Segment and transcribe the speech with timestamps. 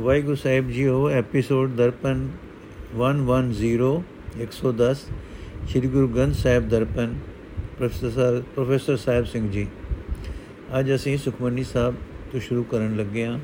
[0.00, 2.28] Waheguru Sahib JIO episode Darpan
[3.00, 4.02] 110
[4.42, 4.94] 110
[5.68, 7.14] Sri Guru Granth Sahib Darpan
[7.78, 9.66] professor professor Sahib Singh ji.
[10.78, 11.94] ਅੱਜ ਅਸੀਂ ਸੁਖਮਨੀ ਸਾਹਿਬ
[12.32, 13.38] ਤੋਂ ਸ਼ੁਰੂ ਕਰਨ ਲੱਗੇ ਹਾਂ।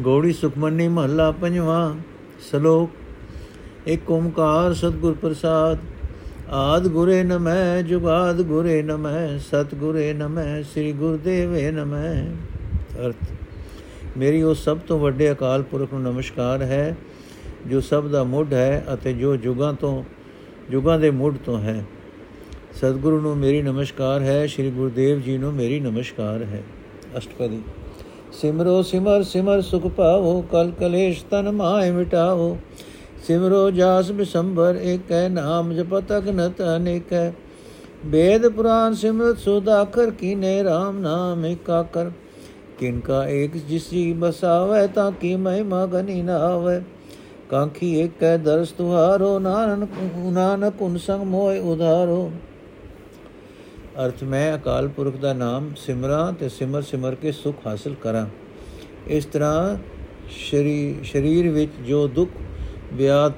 [0.00, 1.94] ਗੋੜੀ ਸੁਖਮਨੀ ਮਹੱਲਾ ਪੰਜਵਾਂ,
[2.50, 2.90] ਸ਼ਲੋਕ,
[3.86, 5.78] ਇੱਕ ਓਮਕਾਰ ਸਤਿਗੁਰ ਪ੍ਰਸਾਦ,
[6.50, 12.24] ਆਦ ਗੁਰੇ ਨਮੈ ਜੁਗਾਦ ਗੁਰੇ ਨਮੈ ਸਤ ਗੁਰੇ ਨਮੈ ਸ੍ਰੀ ਗੁਰਦੇਵੇ ਨਮੈ
[13.06, 13.37] ਅਰਥ।
[14.18, 16.96] ਮੇਰੀ ਉਹ ਸਭ ਤੋਂ ਵੱਡੇ ਅਕਾਲ ਪੁਰਖ ਨੂੰ ਨਮਸਕਾਰ ਹੈ,
[17.66, 20.04] ਜੋ ਸਭ ਦਾ ਮੁੱਢ ਹੈ ਅਤੇ ਜੋ ਜੁਗਾਂ ਤੋਂ,
[20.70, 21.84] ਜੁਗਾਂ ਦੇ ਮੁੱਢ ਤੋਂ ਹੈ।
[22.74, 26.62] ਸਤਿਗੁਰੂ ਨੂੰ ਮੇਰੀ ਨਮਸਕਾਰ ਹੈ, ਸ੍ਰੀ ਗੁਰਦੇਵ ਜੀ ਨੂੰ ਮੇਰੀ ਨਮਸਕਾਰ ਹੈ।
[27.18, 27.62] ਅਸ਼ਟਪਦੀ।
[28.32, 32.58] ਸਿਮਰੋ ਸਿਮਰ ਸਿਮਰ ਸੁਖ ਪਾਵੋ ਕਲ ਕਲੇਸ਼ ਤਨ ਮਾਇ ਮਿਟਾਵੋ।
[33.26, 37.30] ਸਿਮਰੋ ਜਾਸ ਬਿਸੰਬਰ ਏਕੈ, ਨਾਮ ਜਪਤ ਅਗਨਤ ਅਨੇਕੈ
[38.06, 42.10] ਵੇਦ ਪੁਰਾਨ ਸਿਮਰਤ ਸੁਦਾਖਰ ਕੀਨੇ RAM ਨਾਮ ਏਕਾਕਰ
[42.78, 46.80] ਕਿਨਕਾ ਏਕ ਜਿਸੀ ਬਸਾਵੇ ਤਾਂ ਕੀ ਮਹਿਮਾ ਗਨੀ ਨਾ ਆਵੇ?
[47.50, 49.88] ਕਾਂਖੀ ਏਕੈ ਦਰਸ ਤੁਹਾਰੋ ਨਾਨਕ
[50.32, 52.30] ਨਾਨਕ ਉਨ ਸੰਗ ਮੋਇ ਉਧਾਰੋ।
[54.04, 58.26] ਅਰਥ ਮੈਂ ਅਕਾਲ ਪੁਰਖ ਦਾ ਨਾਮ ਸਿਮਰਾਂ ਤੇ ਸਿਮਰ ਸਿਮਰ ਕੇ ਸੁਖ ਹਾਸਲ ਕਰਾਂ।
[59.06, 59.76] ਇਸ ਤਰ੍ਹਾਂ
[61.04, 62.30] ਸਰੀਰ ਵਿੱਚ ਜੋ ਦੁੱਖ,
[62.92, 63.32] ਵਿਆਤ,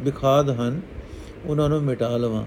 [0.00, 0.80] ਵਿਖਾਦ ਹਨ,
[1.46, 2.44] ਉਹਨਾਂ ਨੂੰ ਮਿਟਾ ਲਵਾਂ।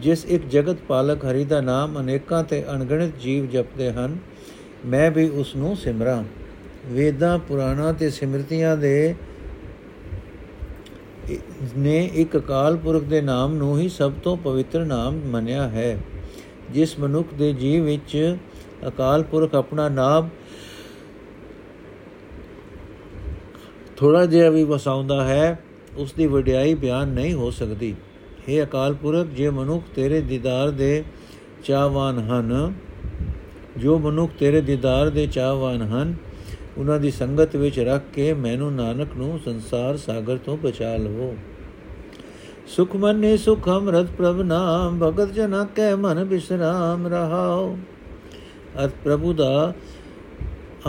[0.00, 4.16] ਜਿਸ ਇੱਕ ਜਗਤ ਪਾਲਕ ਹਰੀ ਦਾ ਨਾਮ ਅਨੇਕਾਂ ਤੇ ਅਣਗਿਣਤ ਜੀਵ ਜਪਦੇ ਹਨ
[4.86, 6.24] ਮੈਂ ਵੀ ਉਸ ਨੂੰ ਸਿਮਰਾਂ।
[6.86, 9.14] ਵੇਦਾਂ, ਪੁਰਾਣਾ ਤੇ ਸਿਮਰਤੀਆਂ ਦੇ
[11.78, 15.98] ਨੇ ਇੱਕ ਅਕਾਲ ਪੁਰਖ ਦੇ ਨਾਮ ਨੂੰ ਹੀ ਸਭ ਤੋਂ ਪਵਿੱਤਰ ਨਾਮ ਮੰਨਿਆ ਹੈ।
[16.70, 18.36] ਜਿਸ ਮਨੁੱਖ ਦੇ ਜੀਵ ਵਿੱਚ
[18.88, 20.28] ਅਕਾਲ ਪੁਰਖ ਆਪਣਾ ਨਾਮ
[23.96, 25.58] ਥੋੜਾ ਜਿਹਾ ਵੀ ਵਸਾਉਂਦਾ ਹੈ
[25.96, 27.94] ਉਸ ਦੀ ਵਡਿਆਈ ਬਿਆਨ ਨਹੀਂ ਹੋ ਸਕਦੀ।
[28.48, 31.04] हे ਅਕਾਲ ਪੁਰਖ, ਜੇ ਮਨੁੱਖ ਤੇਰੇ ਦੀਦਾਰ ਦੇ
[31.64, 32.74] ਚਾਹਵਾਨ ਹਨ
[33.78, 36.14] ਜੋ ਮਨੁੱਖ ਤੇਰੇ ਦੀਦਾਰ ਦੇ ਚਾਹਵਾਨ ਹਨ,
[36.78, 41.34] ਉਹਨਾਂ ਦੀ ਸੰਗਤ ਵਿੱਚ ਰੱਖ ਕੇ ਮੈਨੂੰ ਨਾਨਕ ਨੂੰ ਸੰਸਾਰ ਸਾਗਰ ਤੋਂ ਬਚਾ ਲਵੋ।
[42.66, 47.76] ਸੁਖ ਮਨੇ ਸੁਖ ਅਮਰਤ ਪ੍ਰਭ ਨਾਮ, ਭਗਤ ਜਨਾ ਕੈ ਮਨ ਬਿਸਰਾਮ ਰਹਾਓ
[48.84, 49.72] ਅਤ ਪ੍ਰਭੂ ਦਾ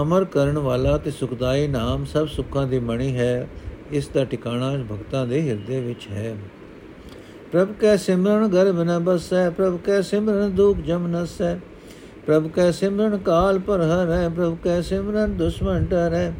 [0.01, 3.47] ਅਮਰ ਕਰਨ ਵਾਲਾ ਤੇ ਸੁਖਦਾਈ ਨਾਮ ਸਭ ਸੁੱਖਾਂ ਦੀ ਮਣੀ ਹੈ,
[3.91, 6.35] ਇਸ ਦਾ ਟਿਕਾਣਾ ਭਗਤਾਂ ਦੇ ਹਿਰਦੇ ਵਿੱਚ ਹੈ।
[7.51, 11.55] ਪ੍ਰਭ ਕੈ ਸਿਮਰਨ ਗਰਭ ਨ ਬਸੈ, ਪ੍ਰਭ ਕੈ ਸਿਮਰਨ ਦੁਖ ਜਮ ਨਸੈ
[12.29, 16.31] ਪ੍ਰਭ ਕੈ ਸਿਮਰਨ ਕਾਲ ਪਰ ਹਰੈ, ਪ੍ਰਭ ਕੈ ਸਿਮਰਨ ਦੁਸ਼ਮਨ ਡਰੈ।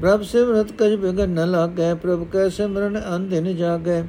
[0.00, 4.02] ਪ੍ਰਭ ਸਿਮਰਤ ਕਜ ਬਿਗਨ ਨ ਲਾਗੈ, ਪ੍ਰਭ ਕੈ ਸਿਮਰਨ ਅੰਧਿਨ ਜਾਗੈ।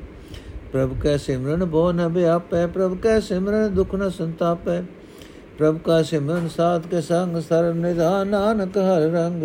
[0.71, 4.81] ਪ੍ਰਭ ਕੈ ਸਿਮਰਨ ਬੋ ਨ ਬਿਆਪੈ, ਪ੍ਰਭ ਕੈ ਸਿਮਰਨ ਦੁਖ ਨ ਸੰਤਾਪੈ।
[5.57, 9.43] ਪ੍ਰਭ ਕਾ ਸਿਮਰਨ ਸਾਧ ਕੇ ਸੰਗ ਸਰਨ ਨਿਧਾਨ, ਨਾਨਕ ਹਰ ਰੰਗ।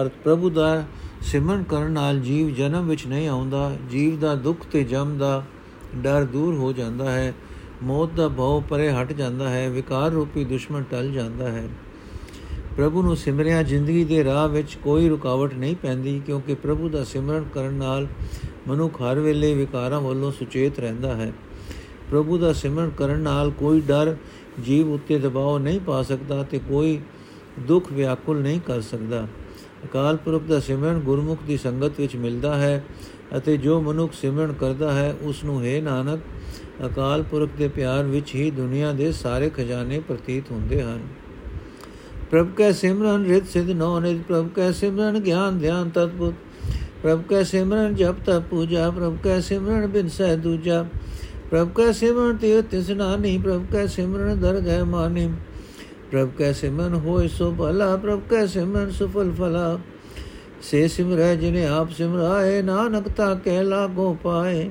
[0.00, 0.84] ਅਰਥ ਪ੍ਰਭੂ ਦਾ
[1.22, 5.42] ਸਿਮਰਨ ਕਰਨ ਨਾਲ ਜੀਵ ਜਨਮ ਵਿੱਚ ਨਹੀਂ ਆਉਂਦਾ, ਜੀਵ ਦਾ ਦੁੱਖ ਤੇ ਜਮ ਦਾ
[5.96, 7.34] ਡਰ ਦੂਰ ਹੋ ਜਾਂਦਾ ਹੈ।
[7.82, 11.68] ਮੌਤ ਦਾ ਭਉ ਪਰੇ ਹਟ ਜਾਂਦਾ ਹੈ, ਵਿਕਾਰ ਰੂਪੀ ਦੁਸ਼ਮਣ ਟਲ ਜਾਂਦਾ ਹੈ।
[12.76, 17.44] ਪ੍ਰਭੂ ਨੂੰ ਸਿਮਰਿਆ ਜ਼ਿੰਦਗੀ ਦੇ ਰਾਹ ਵਿੱਚ ਕੋਈ ਰੁਕਾਵਟ ਨਹੀਂ ਪੈਂਦੀ, ਕਿਉਂਕਿ ਪ੍ਰਭੂ ਦਾ ਸਿਮਰਨ
[17.54, 18.06] ਕਰਨ ਨਾਲ
[18.68, 21.32] ਮਨੁੱਖ ਹਰ ਵੇਲੇ ਵਿਕਾਰਾਂ ਵੱਲੋਂ ਸੁਚੇਤ ਰਹਿੰਦਾ ਹੈ।
[22.10, 24.16] ਪ੍ਰਭੂ ਦਾ ਸਿਮਰਨ ਕਰਨ ਨਾਲ ਕੋਈ ਡਰ
[24.64, 27.00] ਜੀਵ ਉੱਤੇ ਦਬਾਅ ਨਹੀਂ ਪਾ ਸਕਦਾ ਤੇ ਕੋਈ
[27.58, 29.26] ਦੁੱਖ ਵਿਆਕੁਲ ਨਹੀਂ ਕਰ ਸਕਦਾ।
[29.84, 32.84] ਅਕਾਲ ਪੁਰਖ ਦਾ ਸਿਮਰਨ ਗੁਰਮੁਖ ਦੀ ਸੰਗਤ ਵਿੱਚ ਮਿਲਦਾ ਹੈ
[33.36, 36.20] ਅਤੇ ਜੋ ਮਨੁੱਖ ਸਿਮਰਨ ਕਰਦਾ ਹੈ, ਉਸ ਨੂੰ ਹੈ ਨਾਨਕ
[36.86, 41.00] ਅਕਾਲ ਪੁਰਖ ਦੇ ਪਿਆਰ ਵਿੱਚ ਹੀ ਦੁਨੀਆ ਦੇ ਸਾਰੇ ਖਜ਼ਾਨੇ ਪ੍ਰਤੀਤ ਹੁੰਦੇ ਹਨ।
[42.30, 46.34] ਪ੍ਰਭ ਕੈ ਸਿਮਰਨ ਰਿਤ ਸਿਧ ਨੋ ਨਿਤ ਪ੍ਰਭ ਕੈ ਸਿਮਰਨ ਗਿਆਨ ਧਿਆਨ ਤਤਪੁਤ
[47.02, 50.84] ਪ੍ਰਭ ਕੈ ਸਿਮਰਨ ਜਪ ਤਪ ਪੂਜਾ, ਪ੍ਰਭ ਕੈ ਸਿਮਰਨ ਬਿਨ ਸਹਿ ਦੂਜਾ,
[51.50, 55.28] ਪ੍ਰਭ ਕੈ ਸਿਮਰਨ ਤੇ ਤਿਸਨਾਨੀ ਪ੍ਰਭ ਕੈ ਸਿਮਰਨ ਦਰਗਹਿ ਮਾਨੀ,
[56.10, 59.78] ਪ੍ਰਭ ਕੈ ਸਿਮਰਨ ਹੋਇ ਸੋ ਭਲਾ, ਪ੍ਰਭ ਕੈ ਸਿਮਰਨ ਸੁਫਲ ਫਲਾ।
[60.62, 64.70] ਸੇ ਸਿਮਰੈ ਜਿਨੇ ਆਪ ਸਿਮਰਾਏ, ਨਾਨਕ ਤਾ ਕਹਿ ਲਾਗੋ ਪਾਏ।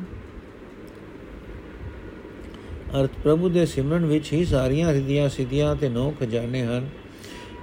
[2.96, 6.90] ਅਰਥ ਪ੍ਰਭੂ ਦੇ ਸਿਮਰਨ ਵਿੱਚ ਹੀ ਸਾਰੀਆਂ ਰਿਧੀਆਂ ਸਿੱਧੀਆਂ ਤੇ ਨੌ ਖਜ਼ਾਨੇ ਹਨ।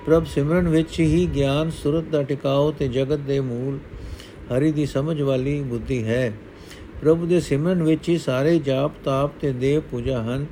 [0.07, 3.79] ਪ੍ਰਭ ਸਿਮਰਨ ਵਿੱਚ ਹੀ ਗਿਆਨ, ਸੁਰਤ ਦਾ ਟਿਕਾਓ ਤੇ ਜਗਤ ਦੇ ਮੂਲ
[4.49, 6.33] ਹਰੀ ਦੀ ਸਮਝ ਵਾਲੀ ਬੁੱਧੀ ਹੈ।
[7.01, 10.47] ਪ੍ਰਭੂ ਦੇ ਸਿਮਰਨ ਵਿੱਚ ਹੀ ਸਾਰੇ ਜਾਪ, ਤਾਪ ਤੇ ਦੇਵ ਪੂਜਾ ਹਨ,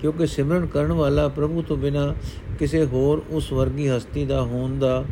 [0.00, 2.14] ਕਿਉਂਕਿ ਸਿਮਰਨ ਕਰਨ ਵਾਲਾ ਪ੍ਰਭੂ ਤੋਂ ਬਿਨਾ
[2.58, 5.04] ਕਿਸੇ ਹੋਰ ਉਸ ਵਰਗੀ ਹਸਤੀ ਦਾ ਹੋਣ ਦਾ,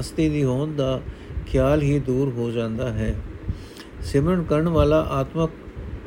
[0.00, 1.00] ਹਸਤੀ ਦੀ ਹੋਣ ਦਾ
[1.46, 3.14] ਖਿਆਲ ਹੀ ਦੂਰ ਹੋ ਜਾਂਦਾ ਹੈ।
[4.02, 5.50] ਸਿਮਰਨ ਕਰਨ ਵਾਲਾ ਆਤਮਕ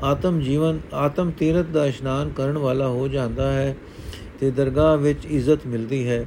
[0.04, 3.78] ਆਤਮ ਜੀਵਨ, ਆਤਮ ਤੀਰਥ ਦਾ ਇਸ਼ਨਾਨ ਕਰਨ ਵਾਲਾ ਹੋ ਜਾਂਦਾ ਹੈ
[4.40, 6.26] ਤੇ ਦਰਗਾਹ ਵਿੱਚ ਇੱਜ਼ਤ ਮਿਲਦੀ ਹੈ।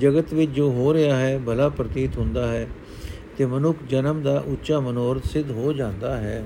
[0.00, 2.68] ਜਗਤ ਵਿੱਚ ਜੋ ਹੋ ਰਿਹਾ ਹੈ, ਭਲਾ ਪ੍ਰਤੀਤ ਹੁੰਦਾ ਹੈ
[3.38, 6.44] ਤੇ ਮਨੁੱਖ ਜਨਮ ਦਾ ਉੱਚਾ ਮਨੋਰਥ ਸਿੱਧ ਹੋ ਜਾਂਦਾ ਹੈ।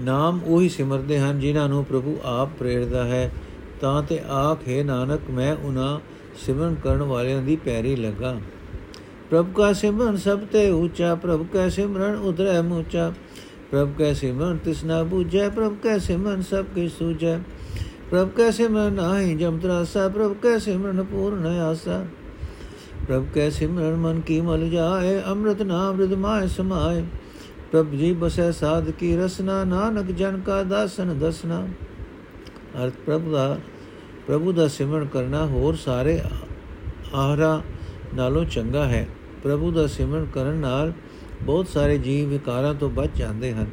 [0.00, 3.32] ਨਾਮ ਉਹੀ ਸਿਮਰਦੇ ਹਨ ਜਿਨ੍ਹਾਂ ਨੂੰ ਪ੍ਰਭੂ ਆਪ ਪ੍ਰੇਰਦਾ ਹੈ।
[3.80, 6.00] ਤਾਂ ਤੇ ਆਖੇ ਨਾਨਕ, ਮੈਂ ਉਹਨਾਂ
[6.46, 8.40] ਸਿਮਰਨ ਕਰਨ ਵਾਲਿਆਂ ਦੀ ਪੈਰੀ ਲੱਗਾ।
[9.30, 13.12] ਪ੍ਰਭ ਕਾ ਸਿਮਰਨ ਸਭ ਤੇ ਉੱਚਾ, ਪ੍ਰਭ ਕਾ ਸਿਮਰਨ ਉਧਰੈ ਮੂਚਾ।
[13.72, 17.38] ਪ੍ਰਭ ਕੈ ਸਿਮਰਨ ਤਿਸਨਾ ਬੂਝੈ ਪ੍ਰਭ ਕੈ ਸਿਮਰਨ ਸਭ ਕੀ ਸੂਝੈ
[18.10, 22.04] ਪ੍ਰਭ ਕੈ ਸਿਮਰਨ ਨਾਹੀ ਜਮ ਤਰਾਸਾ ਪ੍ਰਭ ਕੈ ਸਿਮਰਨ ਪੂਰਨ ਆਸਾ
[23.08, 27.04] ਪ੍ਰਭ ਕੈ ਸਿਮਰਨ ਮਨ ਕੀ ਮਲ ਜਾਏ ਅੰਮ੍ਰਿਤ ਨਾਮ ਰਿਦ ਮਾਇ ਸਮਾਏ
[27.72, 31.66] ਪ੍ਰਭ ਜੀ ਬਸੈ ਸਾਧ ਕੀ ਰਸਨਾ ਨਾਨਕ ਜਨ ਕਾ ਦਾਸਨ ਦਸਨਾ
[32.76, 33.58] ਅਰਥ ਪ੍ਰਭ ਦਾ
[34.26, 36.20] ਪ੍ਰਭੂ ਦਾ ਸਿਮਰਨ ਕਰਨਾ ਹੋਰ ਸਾਰੇ
[37.14, 37.60] ਆਹਰਾ
[38.14, 39.06] ਨਾਲੋਂ ਚੰਗਾ ਹੈ
[39.42, 40.92] ਪ੍ਰਭੂ ਦਾ ਸਿਮਰਨ ਕਰਨ ਨਾਲ
[41.42, 43.66] ਬਹੁਤ ਸਾਰੇ ਜੀਵ ਵਿਕਾਰਾਂ ਤੋਂ ਬਚ ਜਾਂਦੇ ਹਨ।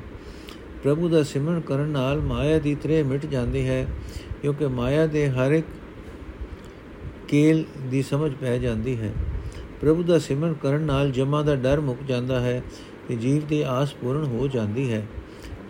[0.83, 3.88] ਪ੍ਰਭੂ ਦਾ ਸਿਮਰਨ ਕਰਨ ਨਾਲ ਮਾਇਆ ਦੀ ਤ੍ਰੇ ਮਿਟ ਜਾਂਦੀ ਹੈ,
[4.41, 5.67] ਕਿਉਂਕਿ ਮਾਇਆ ਦੇ ਹਰ ਇੱਕ
[7.27, 9.12] ਕੇਲ ਦੀ ਸਮਝ ਪੈ ਜਾਂਦੀ ਹੈ।
[9.81, 12.63] ਪ੍ਰਭੂ ਦਾ ਸਿਮਰਨ ਕਰਨ ਨਾਲ ਜਮਾ ਦਾ ਡਰ ਮੁੱਕ ਜਾਂਦਾ ਹੈ
[13.07, 15.07] ਤੇ ਜੀਵ ਦੀ ਆਸ ਪੂਰਨ ਹੋ ਜਾਂਦੀ ਹੈ।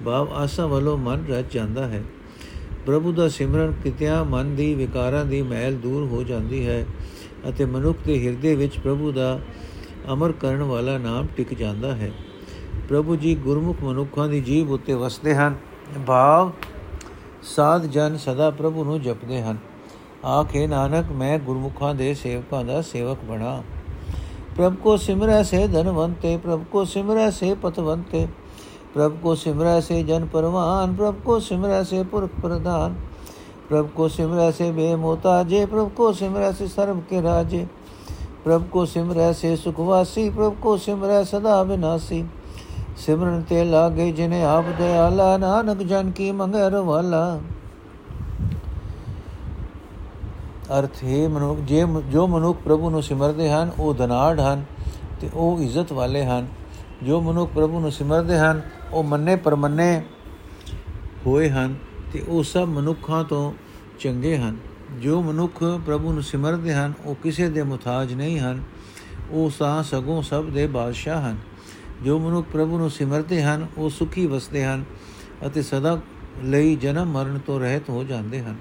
[0.05, 2.03] ਭਾਵ ਆਸਾ ਵੱਲੋਂ ਮਨ ਰਚ ਜਾਂਦਾ ਹੈ।
[2.85, 6.85] ਪ੍ਰਭੂ ਦਾ ਸਿਮਰਨ ਕਿਤਿਆਂ ਮਨ ਦੀ ਵਿਕਾਰਾਂ ਦੀ ਮੈਲ ਦੂਰ ਹੋ ਜਾਂਦੀ ਹੈ
[7.49, 9.39] ਅਤੇ ਮਨੁੱਖ ਦੇ ਹਿਰਦੇ ਵਿੱਚ ਪ੍ਰਭੂ ਦਾ
[10.13, 12.11] ਅਮਰ ਕਰਨ ਵਾਲਾ ਨਾਮ ਟਿਕ ਜਾਂਦਾ ਹੈ।
[12.89, 15.55] ਪ੍ਰਭੂ ਜੀ ਗੁਰਮੁਖ ਮਨੁੱਖਾਂ ਦੀ ਜੀਵ ਉੱਤੇ ਵਸਦੇ ਹਨ।
[16.07, 16.51] ਭਾਵ
[17.43, 19.57] ਸਾਧ ਜਨ ਸਦਾ ਪ੍ਰਭੂ ਨੂੰ ਜਪਦੇ ਹਨ।
[20.25, 23.63] ਆਖੇ ਨਾਨਕ, ਮੈਂ ਗੁਰਮੁਖਾਂ ਦੇ ਸੇਵਕਾਂ ਦਾ ਸੇਵਕ ਬਣਾ।
[24.57, 28.27] ਪ੍ਰਭ ਕੋ ਸਿਮਰੈ ਸੇ ਧਨਵੰਤੇ, ਪ੍ਰਭ ਕੋ ਸਿਮਰੈ ਸੇ ਪਤਵੰਤੇ,
[28.93, 32.95] ਪ੍ਰਭ ਕੋ ਸਿਮਰੈ ਸੇ ਜਨ ਪਰਵਾਨ, ਪ੍ਰਭ ਕੋ ਸਿਮਰੈ ਸੇ ਪੁਰਖ ਪ੍ਰਧਾਨ,
[33.69, 37.67] ਪ੍ਰਭ ਕੋ ਸਿਮਰੈ ਸੇ ਬੇਮੋਤਾਜੇ ਪ੍ਰਭ ਕੋ ਸਿਮਰੈ ਸੇ ਸਰਬ ਕੇ ਰਾਜੇ।
[38.45, 42.25] ਪ੍ਰਭ ਕੋ ਸਿਮਰੈ ਸੇ ਸੁਖਵਾਸੀ ਪ੍ਰਭ ਕੋ ਸਿਮਰੈ ਸਦਾ ਵਿਨਾਸੀ।
[42.97, 47.39] ਸਿਮਰਨ ਤੇ ਲਾਗੇ ਜਿਨੇ ਆਪ ਦਇਆਲਾ, ਨਾਨਕ ਜਨ ਕੀ ਮੰਗੈ ਰਵਾਲਾ।
[50.79, 54.63] ਅਰਥ ਹੈ, ਮਨੁੱਖ ਜੇ ਜੋ ਮਨੁੱਖ ਪ੍ਰਭੂ ਨੂੰ ਸਿਮਰਦੇ ਹਨ, ਉਹ ਧਨਾੜ ਹਨ
[55.21, 56.47] ਤੇ ਉਹ ਇੱਜ਼ਤ ਵਾਲੇ ਹਨ।
[57.03, 58.61] ਜੋ ਮਨੁੱਖ ਪ੍ਰਭੂ ਨੂੰ ਸਿਮਰਦੇ ਹਨ,
[58.93, 60.01] ਉਹ ਮੰਨੇ ਪਰਮੰਨੇ
[61.25, 61.75] ਹੋਏ ਹਨ
[62.13, 63.53] ਤੇ ਉਹ ਸਭ ਮਨੁੱਖਾਂ ਤੋਂ
[63.99, 64.57] ਚੰਗੇ ਹਨ।
[64.91, 68.63] ਜੋ ਮਨੁੱਖ ਪ੍ਰਭੂ ਨੂੰ ਸਿਮਰਦੇ ਹਨ, ਉਹ ਕਿਸੇ ਦੇ ਮੁਤਾਜ ਨਹੀਂ ਹਨ।
[69.31, 71.37] ਉਹ ਸਾਂ ਸਗੋਂ ਸਭ ਦੇ ਬਾਦਸ਼ਾਹ ਹਨ।
[72.03, 74.83] ਜੋ ਮਨੁੱਖ ਪ੍ਰਭੂ ਨੂੰ ਸਿਮਰਦੇ ਹਨ, ਉਹ ਸੁਖੀ ਵਸਦੇ ਹਨ
[75.47, 76.01] ਅਤੇ ਸਦਾ
[76.43, 78.55] ਲਈ ਜਨਮ ਮਰਨ ਤੋਂ ਰਹਿਤ ਹੋ ਜਾਂਦੇ ਹਨ।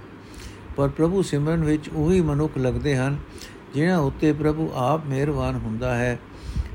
[0.76, 3.18] ਪਰ ਪ੍ਰਭੂ ਸਿਮਰਨ ਵਿੱਚ ਉਹੀ ਮਨੁੱਖ ਲੱਗਦੇ ਹਨ,
[3.74, 6.18] ਜਿਨ੍ਹਾਂ ਉੱਤੇ ਪ੍ਰਭੂ ਆਪ ਮਿਹਰਬਾਨ ਹੁੰਦਾ ਹੈ।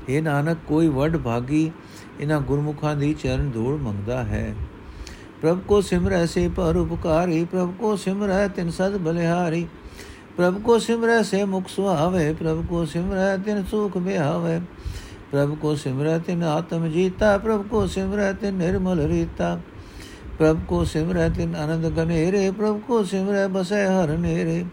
[0.08, 1.70] ਇਹ ਨਾਨਕ, ਕੋਈ ਵੱਡ ਭਾਗੀ
[2.20, 4.54] ਇਹਨਾਂ ਗੁਰਮੁਖਾਂ ਦੀ ਚਰਨ ਧੂੜ ਮੰਗਦਾ ਹੈ।
[5.42, 9.66] ਪ੍ਰਭ ਕੋ ਸਿਮਰੈ ਸੇ ਪਰ ਉਪਕਾਰੀ, ਪ੍ਰਭ ਕੋ ਸਿਮਰੈ ਤਿਨ ਸਦ ਬਲਿਹਾਰੀ।
[10.36, 14.60] ਪ੍ਰਭ ਕੋ ਸਿਮਰੈ ਸੇ ਮੁਖ ਸੁਹਾਵੇ, ਪ੍ਰਭ ਕੋ ਸਿਮਰੈ ਤਿਨ ਸੁਖ ਬਿਹਾਵੇ
[15.32, 19.60] ਪ੍ਰਭ ਕੋ ਸਿਮਰੈ ਤਿਨ ਆਤਮ ਜੀਤਾ, ਪ੍ਰਭ ਕੋ ਸਿਮਰੈ ਤਿਨ ਨਿਰਮਲ ਰੀਤਾ।
[20.38, 24.64] ਪ੍ਰਭ ਕੋ ਸਿਮਰੈ ਤਿਨ ਆਨੰਦ ਗਨੇਰੇ, ਪ੍ਰਭ ਕੋ ਸਿਮਰੈ ਬਸੈ ਹਰ ਨੇਰੇ।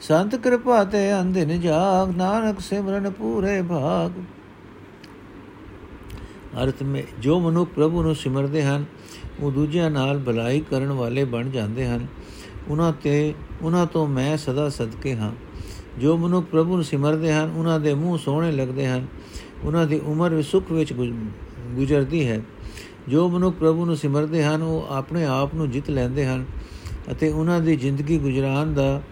[0.00, 4.10] ਸੰਤ ਕਿਰਪਾ ਤੇ ਅੰਧਿਨ ਜਾਗ, ਨਾਨਕ ਸਿਮਰਨ ਪੂਰੇ ਭਾਗ।
[6.62, 8.84] ਅਰਥ ਮੇ ਜੋ ਮਨੁੱਖ ਪ੍ਰਭੂ ਨੂੰ ਸਿਮਰਦੇ ਹਨ
[9.42, 12.06] ਉਹ ਦੂਜਿਆਂ ਨਾਲ ਭਲਾਈ ਕਰਨ ਵਾਲੇ ਬਣ ਜਾਂਦੇ ਹਨ।
[12.68, 15.32] ਉਹਨਾਂ ਤੇ, ਉਹਨਾਂ ਤੋਂ ਮੈਂ ਸਦਾ ਸਦਕੇ ਹਾਂ।
[15.98, 19.06] ਜੋ ਮਨੁੱਖ ਪ੍ਰਭੂ ਨੂੰ ਸਿਮਰਦੇ ਹਨ, ਉਹਨਾਂ ਦੇ ਮੂੰਹ ਸੋਹਣੇ ਲੱਗਦੇ ਹਨ।
[19.64, 22.40] ਉਹਨਾਂ ਦੀ ਉਮਰ ਵੀ ਸੁਖ ਵਿੱਚ ਗੁਜ਼ਰਦੀ ਹੈ।
[23.08, 26.44] ਜੋ ਮਨੁੱਖ ਪ੍ਰਭੂ ਨੂੰ ਸਿਮਰਦੇ ਹਨ, ਉਹ ਆਪਣੇ ਆਪ ਨੂੰ ਜਿੱਤ ਲੈਂਦੇ ਹਨ
[27.12, 29.02] ਅਤੇ ਉਹਨਾਂ ਦੀ ਜ਼ਿੰਦਗੀ ਗੁਜ਼ਰਾਨ ਦਾ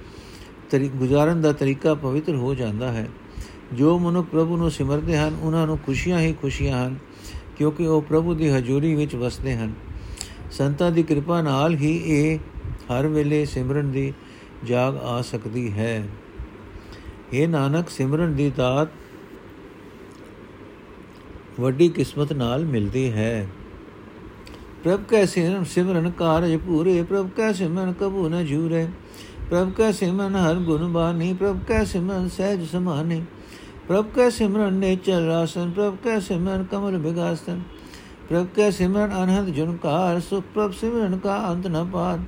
[0.96, 3.08] ਗੁਜ਼ਾਰਨ ਦਾ ਤਰੀਕਾ ਪਵਿੱਤਰ ਹੋ ਜਾਂਦਾ ਹੈ।
[3.72, 6.96] ਜੋ ਮਨੁੱਖ ਪ੍ਰਭੂ ਨੂੰ ਸਿਮਰਦੇ ਹਨ, ਉਹਨਾਂ ਨੂੰ ਖੁਸ਼ੀਆਂ ਹੀ ਖੁਸ਼ੀਆਂ ਹਨ
[7.56, 9.72] ਕਿਉਂਕਿ ਉਹ ਪ੍ਰਭੂ ਦੀ ਹਜ਼ੂਰੀ ਵਿੱਚ ਵਸਦੇ ਹਨ।
[10.50, 12.38] ਸੰਤਾਂ ਦੀ ਕਿਰਪਾ ਨਾਲ ਹੀ ਇਹ
[12.90, 14.12] ਹਰ ਵੇਲੇ ਸਿਮਰਨ ਦੀ
[14.64, 16.08] ਜਾਗ ਆ ਸਕਦੀ ਹੈ।
[17.32, 18.88] ਇਹ ਨਾਨਕ, ਸਿਮਰਨ ਦੀ ਦਾਤ
[21.60, 23.46] ਵੱਡੀ ਕਿਸਮਤ ਨਾਲ ਮਿਲਦੀ ਹੈ।
[24.84, 28.86] ਪ੍ਰਭ ਕੈ ਸਿਮਰਨ ਸਿਮਰਨ ਕਾਰਜ ਪੂਰੇ, ਪ੍ਰਭ ਕੈ ਸਿਮਰਨ ਕਬੂ ਨ ਝੂਰੇ
[29.50, 33.22] ਪ੍ਰਭ ਕੈ ਸਿਮਰਨ ਹਰ ਗੁਣ ਬਾਨੀ ਪ੍ਰਭ ਕੈ ਸਿਮਰਨ ਸਹਿਜ ਸਮਾਨੇ,
[33.88, 37.60] ਪ੍ਰਭ ਕੈ ਸਿਮਰਨ ਨੇ ਚਲ ਰਾਸਨ ਪ੍ਰਭ ਕੈ ਸਿਮਰਨ ਕਮਲ ਬਿਗਾਸਨ
[38.30, 42.18] ਪ੍ਰਭ ਕੈ ਸਿਮਰਨ ਅਨਹਦ ਜੁਨਕਾਰ ਸੁਖ ਪ੍ਰਭ ਸਿਮਰਨ ਕਾ ਅੰਤ ਨ ਪਾਰ।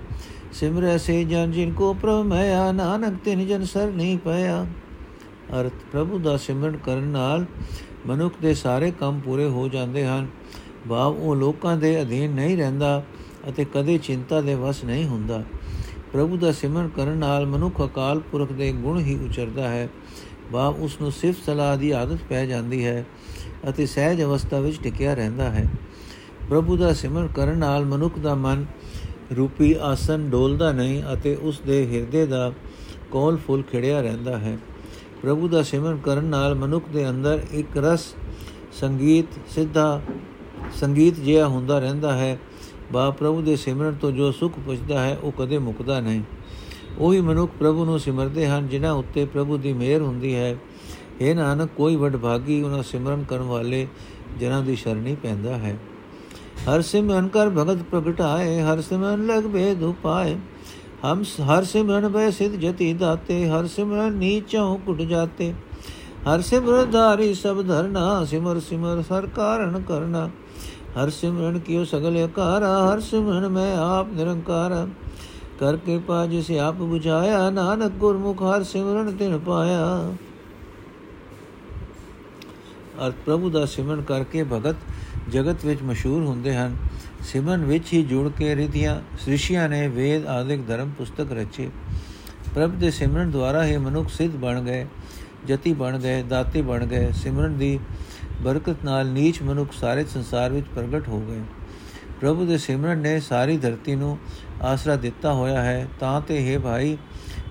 [0.53, 4.65] ਸਿਮਰੈ ਸੇ ਜਨ ਜਿਨ ਕੋ ਪ੍ਰਭ ਮਇਆ, ਨਾਨਕ ਤਿਨ ਜਨ ਸਰ ਨਹੀਂ ਪਿਆ
[5.61, 7.45] ਅਰਥ, ਪ੍ਰਭੂ ਦਾ ਸਿਮਰਨ ਕਰਨ ਨਾਲ
[8.07, 10.27] ਮਨੁੱਖ ਦੇ ਸਾਰੇ ਕੰਮ ਪੂਰੇ ਹੋ ਜਾਂਦੇ ਹਨ।
[10.89, 13.03] ਭਾਵ ਉਹ ਲੋਕਾਂ ਦੇ ਅਧੀਨ ਨਹੀਂ ਰਹਿੰਦਾ
[13.49, 15.43] ਅਤੇ ਕਦੇ ਚਿੰਤਾ ਦੇ ਵਸ ਨਹੀਂ ਹੁੰਦਾ।
[16.13, 19.89] ਪ੍ਰਭੂ ਦਾ ਸਿਮਰਨ ਕਰਨ ਨਾਲ ਮਨੁੱਖ ਅਕਾਲ ਪੁਰਖ ਦੇ ਗੁਣ ਹੀ ਉਚਰਦਾ ਹੈ।
[20.53, 23.05] ਭਾਵ ਉਸ ਨੂੰ ਸਿਫਤ ਸਲਾਹ ਦੀ ਆਦਤ ਪੈ ਜਾਂਦੀ ਹੈ
[23.69, 25.67] ਅਤੇ ਸਹਿਜ ਅਵਸਥਾ ਵਿੱਚ ਟਿਕਿਆ ਰਹਿੰਦਾ ਹੈ।
[26.53, 28.67] ਪ੍ਰਭੂ ਦਾ ਸਿਮਰਨ ਕਰਨ ਨਾਲ ਮਨੁੱਖ ਦਾ ਮਨ
[29.37, 32.53] ਰੂਪੀ ਆਸਨ ਡੋਲਦਾ ਨਹੀਂ ਅਤੇ ਉਸ ਦੇ ਹਿਰਦੇ ਦਾ
[33.11, 34.59] ਕੋਲ ਫੁੱਲ ਖਿੜਿਆ ਰਹਿੰਦਾ ਹੈ।
[35.23, 38.15] ਪ੍ਰਭੂ ਦਾ ਸਿਮਰਨ ਕਰਨ ਨਾਲ ਮਨੁੱਖ ਦੇ ਅੰਦਰ ਇੱਕ ਰਸ,
[38.73, 40.03] ਸੰਗੀਤ, ਸਿੱਧਾ
[40.75, 42.39] ਸੰਗੀਤ ਜਿਹਾ ਹੁੰਦਾ ਰਹਿੰਦਾ ਹੈ।
[42.93, 46.23] ਬਾ, ਪ੍ਰਭੂ ਦੇ ਸਿਮਰਨ ਤੋਂ ਜੋ ਸੁਖ ਪੁੱਜਦਾ ਹੈ, ਉਹ ਕਦੇ ਮੁਕਦਾ ਨਹੀਂ।
[46.99, 50.57] ਉਹੀ ਮਨੁੱਖ ਪ੍ਰਭੂ ਨੂੰ ਸਿਮਰਦੇ ਹਨ, ਜਿਨ੍ਹਾਂ ਉੱਤੇ ਪ੍ਰਭੂ ਦੀ ਮਿਹਰ ਹੁੰਦੀ ਹੈ।
[51.21, 53.87] ਇਹ ਨਾਨਕ, ਕੋਈ ਵਡਭਾਗੀ ਉਹਨਾਂ ਸਿਮਰਨ ਕਰਨ ਵਾਲੇ
[54.41, 55.79] ਜਨਾਂ ਦੀ ਸ਼ਰਣੀ ਪੈਂਦਾ ਹੈ।
[56.67, 60.37] ਹਰ ਸਿਮਰਨ ਕਰ ਭਗਤ ਪ੍ਰਗਟਾਏ ਹਰ ਸਿਮਰਨ ਲਗ ਬੇਦ ਉਪਾਏ
[61.05, 65.53] ਹਮ ਹਰ ਸਿਮਰਨ ਬੈ ਸਿਧ ਜਤੀ ਦਾਤੇ ਹਰ ਸਿਮਰਨ ਨੀਚੋਂ ਕੁਟ ਜਾਤੇ
[66.27, 70.29] ਹਰ ਸਿਮਰਨ ਧਾਰੀ ਸਭ ਧਰਨਾ ਸਿਮਰ ਸਿਮਰ ਸਰ ਕਾਰਨ ਕਰਨਾ
[70.97, 74.87] ਹਰ ਸਿਮਰਨ ਕੀਓ ਸਗਲ ਅਕਾਰਾ ਹਰ ਸਿਮਰਨ ਮੈਂ ਆਪ ਨਿਰੰਕਾਰ
[75.61, 80.13] ਕਰ ਕਿਰਪਾ ਜਿਸ ਆਪ 부ਝਾਇਆ ਨਾਨਕ ਗੁਰਮੁਖ ਹਰ ਸਿਮਰਨ ਤਿਨ ਪਾਇਆ
[83.01, 84.77] ਅਰ ਪ੍ਰਭੂ ਦਾ ਸਿਮਰਨ ਕਰਕੇ ਭਗਤ
[85.31, 86.77] ਜਗਤ ਵਿੱਚ ਮਸ਼ਹੂਰ ਹੁੰਦੇ ਹਨ।
[87.21, 91.71] ਸਿਮਰਨ ਵਿੱਚ ਹੀ ਜੁੜ ਕੇ ਰਿਧੀਆਂ, ਸ੍ਰਿਸ਼ੀਆਂ ਨੇ ਵੇਦ ਆਦਿਕ ਧਰਮ ਪੁਸਤਕ ਰਚੇ।
[92.55, 94.87] ਪ੍ਰਭ ਦੇ ਸਿਮਰਨ ਦੁਆਰਾ ਹੀ ਮਨੁੱਖ ਸਿੱਧ ਬਣ ਗਏ,
[95.47, 97.79] ਜਤੀ ਬਣ ਗਏ, ਦਾਤੇ ਬਣ ਗਏ। ਸਿਮਰਨ ਦੀ
[98.43, 101.41] ਬਰਕਤ ਨਾਲ ਨੀਚ ਮਨੁੱਖ ਸਾਰੇ ਸੰਸਾਰ ਵਿੱਚ ਪ੍ਰਗਟ ਹੋ ਗਏ।
[102.21, 104.19] ਪ੍ਰਭੂ ਦੇ ਸਿਮਰਨ ਨੇ ਸਾਰੀ ਧਰਤੀ ਨੂੰ
[104.63, 106.99] ਆਸਰਾ ਦਿੱਤਾ ਹੋਇਆ ਹੈ। ਤਾਂ ਤੇ ਹੈ ਭਾਈ,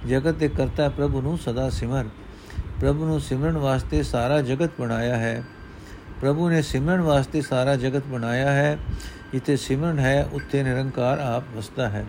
[0.09, 2.05] ਜਗਤ ਦੇ ਕਰਤਾ ਪ੍ਰਭੂ ਨੂੰ ਸਦਾ ਸਿਮਰ।
[2.81, 5.43] ਪ੍ਰਭੂ ਨੂੰ ਸਿਮਰਨ ਵਾਸਤੇ ਸਾਰਾ ਜਗਤ ਬਣਾਇਆ ਹੈ।
[6.21, 8.77] ਪ੍ਰਭੂ ਨੇ ਸਿਮਰਨ ਵਾਸਤੇ ਸਾਰਾ ਜਗਤ ਬਣਾਇਆ ਹੈ,
[9.33, 12.05] ਜਿੱਥੇ ਸਿਮਰਨ ਹੈ, ਉੱਥੇ ਨਿਰੰਕਾਰ ਆਪ ਵਸਦਾ ਹੈ।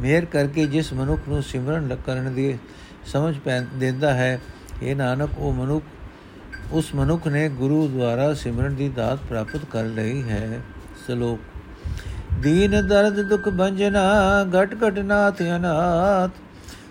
[0.00, 2.58] ਮਿਹਰ ਕਰਕੇ ਜਿਸ ਮਨੁੱਖ ਨੂੰ ਸਿਮਰਨ ਕਰਨ ਦੀ
[3.06, 4.40] ਸਮਝ ਪੈ, ਦਿੰਦਾ ਹੈ
[4.82, 5.84] ਇਹ ਨਾਨਕ, ਉਹ ਮਨੁੱਖ,
[6.72, 10.60] ਉਸ ਮਨੁੱਖ ਨੇ ਗੁਰੂ ਦੁਆਰਾ ਸਿਮਰਨ ਦੀ ਦਾਤ ਪ੍ਰਾਪਤ ਕਰ ਲਈ ਹੈ,
[11.06, 11.38] ਸ਼ਲੋਕ।
[12.40, 14.02] ਦੀਨ ਦਰਦ ਦੁਖ ਭੰਜਨਾ,
[14.44, 16.30] ਘਟ ਘਟ ਨਾਥ ਅਨਾਥ,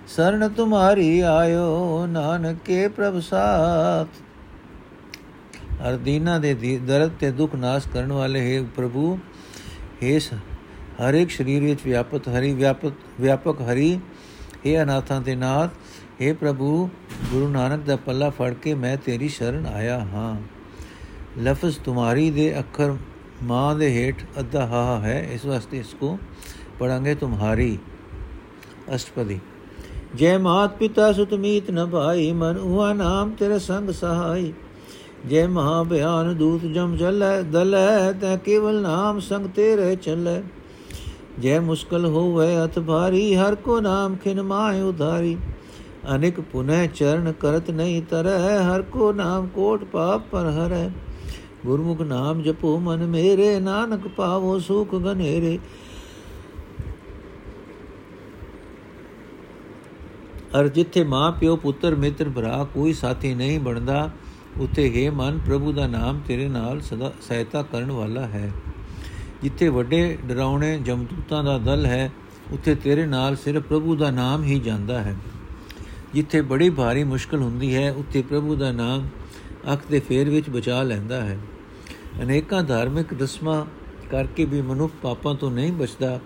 [0.07, 4.07] ਸਰਨ ਤੁਮਾਰੀ ਆਇਓ ਨਾਨਕੇ ਪ੍ਰਭ ਸਾਥ।
[5.87, 6.53] ਅਰ ਦੀਨਾ ਦੇ
[6.87, 9.19] ਦਰਦ ਤੇ ਦੁਖ ਨਾਸ਼ ਕਰਨ ਵਾਲੇ ਹੈ ਪ੍ਰਭੂ
[10.01, 10.33] ਇਸ
[11.01, 13.99] ਹਰ ਇੱਕ ਸਰੀਰ ਵਿੱਚ ਵਿਆਪਕ ਹਰੀ ਵਿਆਪਕ ਵਿਆਪਕ ਹਰੀ
[14.65, 15.69] ਇਹ ਅਨਾਥਾਂ ਦੇ ਨਾਥ
[16.21, 16.89] हे ਪ੍ਰਭੂ,
[17.31, 20.35] ਗੁਰੂ ਨਾਨਕ ਦਾ ਪੱਲਾ ਫੜ ਕੇ ਮੈਂ ਤੇਰੀ ਸ਼ਰਨ ਆਇਆ ਹਾਂ।
[21.41, 22.95] ਲਫ਼ਜ਼ ਤੁਮਾਰੀ ਦੇ ਅੱਖਰ
[23.43, 26.17] ਮਾਂ ਦੇ ਹੇਠ ਅੱਧਾ ਹਾ ਹੈ ਇਸ ਵਾਸਤੇ ਇਸ ਕੋ
[26.79, 27.77] ਪੜਾਂਗੇ ਤੁਮਹਾਰੀ
[28.95, 29.39] ਅਸ਼ਟਪਦੀ।
[30.15, 34.53] ਜੈ ਮਾਤ ਪਿਤਾ ਸੁਤ ਮੀਤ ਨ ਭਾਈ, ਮਨ ਉਹਾ ਨਾਮ ਤੇਰੇ ਸੰਗ ਸਹਾਈ।
[35.27, 40.41] ਜੈ ਮਹਾ ਬਿਆਨ ਦੂਤ ਜਮ ਜਲੈ ਦਲੈ, ਤੈ ਕੇਵਲ ਨਾਮ ਸੰਗ ਤੇਰੇ ਚੱਲੈ।
[41.39, 45.37] ਜੈ ਮੁਸ਼ਕਲ ਹੋਵੇ ਅਤ ਭਾਰੀ, ਹਰ ਕੋ ਨਾਮ ਖਿਨ ਮਾਇ ਉਧਾਰੀ।
[46.15, 50.89] ਅਨੇਕ ਪੁਨਹ ਚਰਨ ਕਰਤ ਨਹੀਂ ਤਰੈ, ਹਰ ਕੋ ਨਾਮ ਕੋਟ ਪਾਪ ਪਰ ਹਰੈ।
[51.65, 55.59] ਗੁਰਮੁਖ ਨਾਮ ਜਪੋ ਮਨ ਮੇਰੇ, ਨਾਨਕ ਪਾਵੋ ਸੁਖ ਗਨੇਰੇ।
[60.59, 64.09] ਅਰ ਜਿੱਥੇ ਮਾਂ ਪਿਓ ਪੁੱਤਰ ਮਿੱਤਰ ਭਰਾ ਕੋਈ ਸਾਥੀ ਨਹੀਂ ਬਣਦਾ
[64.59, 68.51] ਉਥੇ ਹੈ ਮਨ, ਪ੍ਰਭੂ ਦਾ ਨਾਮ ਤੇਰੇ ਨਾਲ ਸਦਾ ਸਹਾਇਤਾ ਕਰਨ ਵਾਲਾ ਹੈ।
[69.43, 72.11] ਜਿੱਥੇ ਵੱਡੇ ਡਰਾਉਣੇ ਜਮਦੂਤਾਂ ਦਾ ਦਲ ਹੈ,
[72.51, 75.15] ਉਥੇ ਤੇਰੇ ਨਾਲ ਸਿਰਫ ਪ੍ਰਭੂ ਦਾ ਨਾਮ ਹੀ ਜਾਂਦਾ ਹੈ।
[76.13, 79.07] ਜਿੱਥੇ ਬੜੀ ਭਾਰੀ ਮੁਸ਼ਕਲ ਹੁੰਦੀ ਹੈ, ਉੱਥੇ ਪ੍ਰਭੂ ਦਾ ਨਾਮ
[79.73, 81.37] ਅੱਖ ਦੇ ਫੇਰ ਵਿੱਚ ਬਚਾ ਲੈਂਦਾ ਹੈ।
[82.23, 83.65] ਅਨੇਕਾਂ ਧਾਰਮਿਕ ਰਸਮਾਂ
[84.11, 86.19] ਕਰਕੇ ਵੀ ਮਨੁੱਖ ਪਾਪਾਂ ਤੋਂ ਨਹੀਂ ਬਚਦਾ,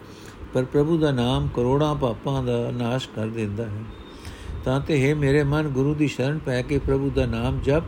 [0.54, 3.82] ਪਰ ਪ੍ਰਭੂ ਦਾ ਨਾਮ ਕਰੋੜਾਂ ਪਾਪਾਂ ਦਾ ਨਾਸ਼ ਕਰ ਦਿੰਦਾ ਹੈ।
[4.66, 7.84] ਤਾਂ ਤੇ ਹੈ ਮੇਰੇ ਮਨ, ਗੁਰੂ ਦੀ ਸ਼ਰਨ ਪੈ ਕੇ ਪ੍ਰਭੂ ਦਾ ਨਾਮ ਜਪ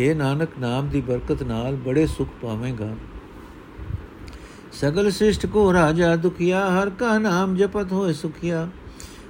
[0.00, 2.94] हे ਨਾਨਕ ਨਾਮ ਦੀ ਬਰਕਤ ਨਾਲ ਬੜੇ ਸੁਖ ਪਾਵੇਂਗਾ
[4.72, 8.68] ਸਗਲ ਸ੍ਰਿਸ਼ਟ ਕੋ ਰਾਜਾ ਦੁਖਿਆ ਹਰ ਕਾ ਨਾਮ ਜਪਤ ਹੋਏ ਸੁਖਿਆ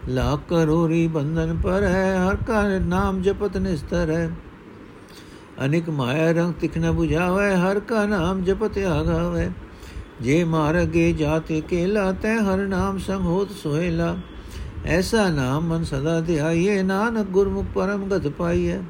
[0.09, 4.31] ਲਾਖ ਕਰੋਰੀ ਬੰਧਨ ਪਰ ਹੈ ਹਰ ਕਾ ਨਾਮ ਜਪਤ ਨਿਸਤਰ ਹੈ
[5.65, 9.51] ਅਨਿਕ ਮਾਇਆ ਰੰਗ ਤਿਖ ਨ 부ਝਾਵੇ ਹਰ ਕਾ ਨਾਮ ਜਪਤ ਆਗਾਵੇ
[10.21, 14.17] ਜੇ ਮਾਰਗੇ ਜਾਤੇ ਕੇਲਾ ਤੈ ਹਰ ਨਾਮ ਸੰਗ ਹੋਤ ਸੋਹਿਲਾ
[14.89, 18.81] ਐਸਾ ਨਾਮ ਮਨ ਸਦਾ ਧਿਆਈਏ ਨਾਨਕ ਗੁਰਮੁਖ ਪਰਮ ਗਤ ਪਾਈਏ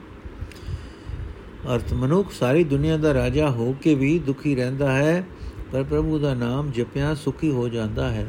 [1.67, 5.25] ਅਰਥ ਮਨੁੱਖ ਸਾਰੀ ਦੁਨੀਆ ਦਾ ਰਾਜਾ ਹੋ ਕੇ ਵੀ ਦੁਖੀ ਰਹਿੰਦਾ ਹੈ,
[5.73, 8.27] ਪਰ ਪ੍ਰਭੂ ਦਾ ਨਾਮ ਜਪਿਆ ਸੁਖੀ ਹੋ ਜਾਂਦਾ ਹੈ।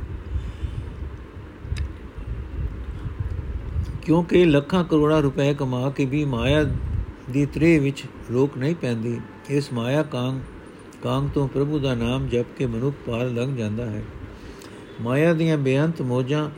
[4.02, 6.64] ਕਿਉਂਕਿ ਲੱਖਾਂ ਕਰੋੜਾਂ ਰੁਪਏ ਕਮਾ ਕੇ ਵੀ ਮਾਇਆ
[7.32, 9.20] ਦੀ ਤ੍ਰੇ ਵਿੱਚ ਰੋਕ ਨਹੀਂ ਪੈਂਦੀ,
[9.50, 10.40] ਇਸ ਮਾਇਆ ਕਾਂਗ
[11.04, 14.04] ਕਾਂਗ ਤੋਂ ਪ੍ਰਭੂ ਦਾ ਨਾਮ ਜਪ ਕੇ ਮਨੁੱਖ ਪਾਰ ਲੰਘ ਜਾਂਦਾ ਹੈ।
[15.02, 16.50] ਮਾਇਆ ਦੀਆਂ ਬੇਅੰਤ ਮੋਜਾਂ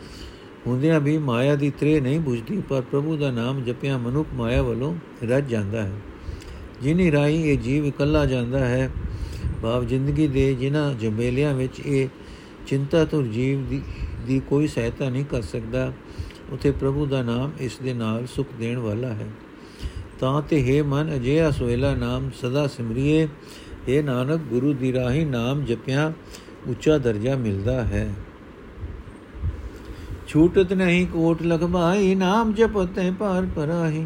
[0.68, 4.96] ਹੁੰਦਿਆਂ ਵੀ ਮਾਇਆ ਦੀ ਤ੍ਰੇ ਨਹੀਂ ਬੁਝਦੀ, ਪਰ ਪ੍ਰਭੂ ਦਾ ਨਾਮ ਜਪਿਆ ਮਨੁੱਖ ਮਾਇਆ ਵੱਲੋਂ
[5.24, 5.92] ਰੱਜ ਜਾਂਦਾ ਹੈ।
[6.84, 8.90] ਜਿਨੀ ਰਾਈ ਇਹ ਜੀਵ ਇਕੱਲਾ ਜਾਂਦਾ ਹੈ,
[9.62, 12.08] ਭਾਵ ਜ਼ਿੰਦਗੀ ਦੇ ਜਿਨ੍ਹਾਂ ਜੰਬੇਲਿਆਂ ਵਿੱਚ ਇਹ
[12.68, 13.82] ਚਿੰਤਾ ਤੋਂ ਜੀਵ ਦੀ
[14.28, 15.92] ਦੀ ਕੋਈ ਸਹਾਇਤਾ ਨਹੀਂ ਕਰ ਸਕਦਾ,
[16.52, 19.28] ਉਥੇ ਪ੍ਰਭੂ ਦਾ ਨਾਮ ਇਸ ਦੇ ਨਾਲ ਸੁਖ ਦੇਣ ਵਾਲਾ ਹੈ।
[20.20, 23.28] ਤਾਂ ਤੇ ਹੈ ਮਨ, ਅਜਿਹਾ ਸੋਇਲਾ ਨਾਮ ਸਦਾ ਸਿਮਰਿਏ
[23.88, 26.14] ਇਹ ਨਾਨਕ, ਗੁਰੂ ਦੀ ਰਾਹੀ ਨਾਮ ਜਪਿਆ,
[26.68, 28.14] ਉੱਚਾ ਦਰਜਾ ਮਿਲਦਾ ਹੈ।
[30.28, 34.06] ਛੂਟਤ ਨਹੀਂ ਕੋਟ ਲਗਮਾਈ ਨਾਮ ਜਪਤੇ ਪਾਰ ਪਰਾਹੀ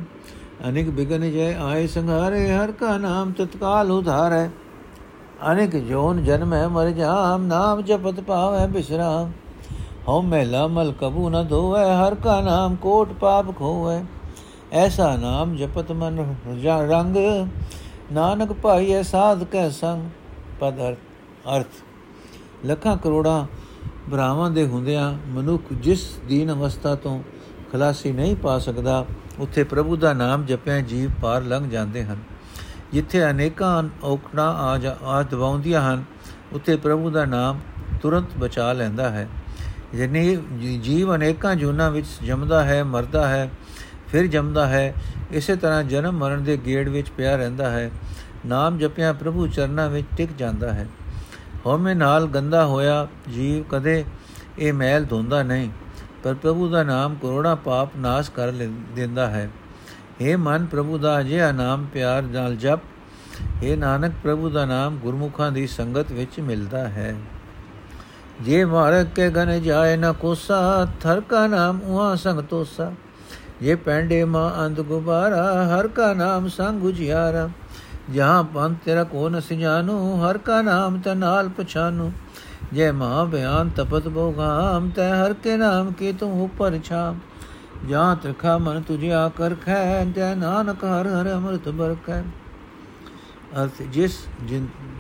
[0.66, 4.48] ਅਨੇਕ ਬਿਗਨ ਜੈ ਆਏ ਸੰਘਾਰੇ, ਹਰ ਕਾ ਨਾਮ ਤਤਕਾਲ ਉਧਾਰੈ।
[5.52, 9.32] ਅਨੇਕ ਜੋਨ ਜਨਮੈ ਮਰ ਜਾਮ, ਨਾਮ ਜਪਤ ਪਾਵੈ ਬਿਸਰਾਮ।
[10.08, 14.04] ਹਉ ਮਹਿਲਾ ਮਲ ਕਬੂ ਨ ਧੋਵੈ, ਹਰ ਕਾ ਨਾਮ ਕੋਟ ਪਾਪ ਖੋਵੈ।
[14.72, 16.36] ਐਸਾ ਨਾਮ ਜਪਤ ਮਨ
[16.66, 17.18] ਰੰਗ।
[18.12, 20.10] ਨਾਨਕ ਭਾਈਐ ਸਾਧ ਕੈ ਸੰਗ,
[20.60, 20.82] ਪਦ
[21.56, 21.84] ਅਰਥ।
[22.66, 23.46] ਲੱਖਾਂ ਕਰੋੜਾਂ
[24.10, 27.20] ਬ੍ਰਾਹਮਣ ਦੇ ਹੁੰਦਿਆਂ ਮਨੁੱਖ ਜਿਸ ਦੀਨ ਅਵਸਥਾ ਤੋਂ
[27.72, 29.06] ਖਲਾਸੀ ਨਹੀਂ ਪਾ ਸਕਦਾ
[29.40, 32.18] ਉੱਥੇ ਪ੍ਰਭੂ ਦਾ ਨਾਮ ਜਪਿਆ, ਜੀਵ ਪਾਰ ਲੰਘ ਜਾਂਦੇ ਹਨ।
[32.94, 36.04] ਜਿੱਥੇ ਅਨੇਕਾਂ ਔਕੜਾਂ ਆ ਆ ਦਵਾਉਂਦੀਆਂ ਹਨ,
[36.54, 37.60] ਉੱਥੇ ਪ੍ਰਭੂ ਦਾ ਨਾਮ
[38.02, 39.28] ਤੁਰੰਤ ਬਚਾ ਲੈਂਦਾ ਹੈ।
[39.94, 40.36] ਜਿਨੇ
[40.84, 43.50] ਜੀਵ ਅਨੇਕਾਂ ਜੁਨਾ ਵਿੱਚ ਜੰਮਦਾ ਹੈ, ਮਰਦਾ ਹੈ,
[44.08, 44.94] ਫਿਰ ਜੰਮਦਾ ਹੈ,
[45.32, 47.92] ਇਸੇ ਤਰ੍ਹਾਂ ਜਨਮ ਮਰਨ ਦੇ ਗੇੜ ਵਿੱਚ ਪਿਆ ਰਹਿੰਦਾ ਹੈ।
[48.46, 50.88] ਨਾਮ ਜਪਿਆ ਪ੍ਰਭੂ ਚਰਨਾਂ ਵਿੱਚ ਟਿਕ ਜਾਂਦਾ ਹੈ।
[51.66, 54.06] ਹਉਮੈ ਨਾਲ ਗੰਦਾ ਹੋਇਆ ਜੀਵ ਕਦੇ
[54.60, 55.70] ਇਹ ਮੈਲ ਧੋਂਦਾ ਨਹੀਂ।
[56.28, 58.52] ਪਰ ਪ੍ਰਭੂ ਦਾ ਨਾਮ ਕਰੋੜਾ ਪਾਪ ਨਾਸ਼ ਕਰ
[58.96, 59.50] ਦਿੰਦਾ ਹੈ।
[60.22, 62.80] हे ਮਨ ਪ੍ਰਭੂ ਦਾ ਅਜਿਹਾ ਨਾਮ ਪਿਆਰ ਨਾਲ ਜਪ
[63.64, 67.16] ਇਹ ਨਾਨਕ ਪ੍ਰਭੂ ਦਾ ਨਾਮ ਗੁਰਮੁਖਾਂ ਦੀ ਸੰਗਤ ਵਿੱਚ ਮਿਲਦਾ ਹੈ।
[68.42, 72.92] ਜੇ ਮਾਰਗ ਕੇ ਗਨ ਜਾਏ ਨ ਕੋਸਾ ਥਰ ਕਾ ਨਾਮ ਉਹਾ ਸੰਗ ਤੋਸਾ।
[73.62, 77.50] ਜੇ ਪੈਂਡੇ ਮਾ ਅੰਧ ਗੁਬਾਰਾ, ਹਰ ਕਾ ਨਾਮ ਸੰਗ ਉਜਿਆਰਾ।
[78.14, 82.12] ਜਹਾਂ ਪੰਥ ਤੇਰਾ ਕੋ ਨ ਸਿਜਾਨੂ, ਹਰ ਕਾ ਨਾਮ ਤੇ ਨਾਲ ਪਛਾਨੂ।
[82.74, 87.20] ਜੇ ਮਾ ਬਿਆਨ ਤਪਤ ਬੋਗਾਮ ਤੈ ਹਰ ਕੇ ਨਾਮ ਕੀ ਤੂੰ ਉਪਰ ਛਾਮ।
[87.90, 92.22] ਜਾਂ ਤ੍ਰਿਖਾ ਮਨ ਤੁਝਿਆ ਕਰ ਖੈ ਤੇ ਨਾਨਕ ਹਰ ਹਰ ਅਮਰਤ ਬਰਕੈ
[93.56, 94.18] ਅਰਥ ਜਿਸ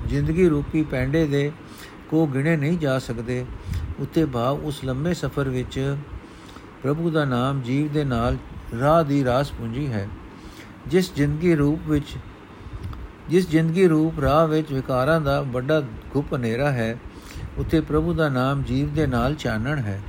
[0.08, 1.52] ਜ਼ਿੰਦਗੀ ਰੂਪੀ ਪੈਂਡੇ ਦੇ,
[2.10, 3.46] ਕੋ ਗਿਣੇ ਨਹੀਂ ਜਾ ਸਕਦੇ,
[4.00, 5.96] ਉੱਤੇ ਭਾਵ ਉਸ ਲੰਮੇ ਸਫ਼ਰ ਵਿੱਚ
[6.84, 8.38] ਪ੍ਰਭੂ ਦਾ ਨਾਮ ਜੀਵ ਦੇ ਨਾਲ
[8.80, 10.08] ਰਾਹ ਦੀ ਰਾਸ ਪੂੰਜੀ ਹੈ।
[10.88, 12.16] ਜਿਸ ਜ਼ਿੰਦਗੀ ਰੂਪ ਵਿੱਚ,
[13.30, 15.82] ਜਿਸ ਜ਼ਿੰਦਗੀ ਰੂਪ ਰਾਹ ਵਿੱਚ ਵਿਕਾਰਾਂ ਦਾ ਵੱਡਾ
[16.14, 16.98] ਗੁਪ ਹਨੇਰਾ ਹੈ
[17.58, 20.02] ਉੱਤੇ ਪ੍ਰਭੂ ਦਾ ਨਾਮ ਜੀਵ ਦੇ ਨਾਲ ਚਾਨਣ ਹੈ।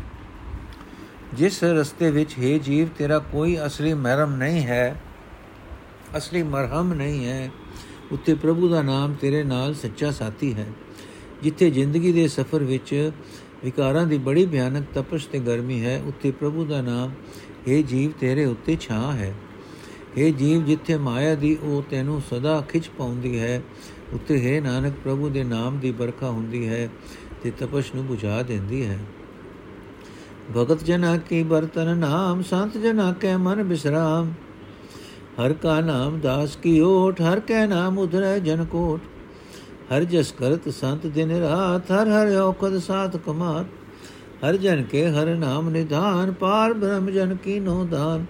[1.34, 4.94] ਜਿਸ ਰਸਤੇ ਵਿੱਚ, ਹੈ ਜੀਵ, ਤੇਰਾ ਕੋਈ ਅਸਲੀ ਮਰਹਮ ਨਹੀਂ ਹੈ,
[6.16, 7.50] ਅਸਲੀ ਮਰਹਮ ਨਹੀਂ ਹੈ
[8.12, 10.66] ਉੱਤੇ ਪ੍ਰਭੂ ਦਾ ਨਾਮ ਤੇਰੇ ਨਾਲ ਸੱਚਾ ਸਾਥੀ ਹੈ।
[11.42, 13.10] ਜਿੱਥੇ ਜ਼ਿੰਦਗੀ ਦੇ ਸਫ਼ਰ ਵਿੱਚ
[13.64, 17.12] ਵਿਕਾਰਾਂ ਦੀ ਬੜੀ ਭਿਆਨਕ ਤਪਸ਼ ਤੇ ਗਰਮੀ ਹੈ, ਉੱਥੇ ਪ੍ਰਭੂ ਦਾ ਨਾਮ
[17.68, 19.34] हे ਜੀਵ, ਤੇਰੇ ਉੱਤੇ ਛਾਂ ਹੈ।
[20.18, 23.62] हे ਜੀਵ, ਜਿੱਥੇ ਮਾਇਆ ਦੀ ਉਹ ਤੈਨੂੰ ਸਦਾ ਖਿੱਚ ਪਾਉਂਦੀ ਹੈ,
[24.12, 26.88] ਉੱਥੇ ਹੈ ਨਾਨਕ, ਪ੍ਰਭੂ ਦੇ ਨਾਮ ਦੀ ਬਰਖਾ ਹੁੰਦੀ ਹੈ।
[27.42, 28.98] ਤੇ ਤਪਸ਼ ਨੂੰ 부ਝਾ ਦਿੰਦੀ ਹੈ
[30.52, 34.32] ਭਗਤ ਜਨਾ ਕੀ ਬਰਤਨ ਨਾਮ ਸੰਤ ਜਨਾ ਕੈ ਮਨ ਬਿਸਰਾਮ
[35.40, 39.00] ਹਰ ਕਾ ਨਾਮ ਦਾਸ ਕੀ ਓਟ ਹਰ ਕੈ ਨਾਮ ਉਧਰੈ ਜਨ ਕੋਟ
[39.92, 43.66] ਹਰ ਜਸ ਕਰਤ ਸੰਤ ਦਿਨ ਰਾਤ ਹਰ ਹਰ ਔਕਦ ਸਾਥ ਕਮਾਤ
[44.44, 48.24] ਹਰ ਜਨ ਕੇ ਹਰ ਨਾਮ ਨਿਧਾਨ ਪਾਰ ਬ੍ਰਹਮ ਜਨ ਕੀ ਨੋ ਦਾਨ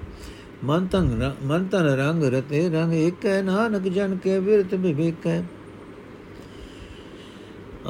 [0.65, 5.43] ਮਨ ਤਨ ਮਨ ਤਨ ਰੰਗ ਰਤੇ ਰੰਗ ਏਕੈ ਨਾਨਕ ਜਨ ਕੇ ਵਿਰਤ ਵਿਵੇਕੈ